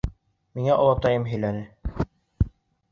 [0.59, 2.11] —Миңә олатайым һөйләне.